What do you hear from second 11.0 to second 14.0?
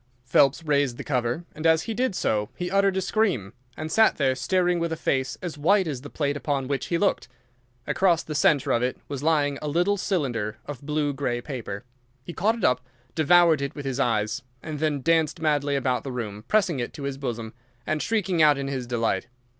grey paper. He caught it up, devoured it with his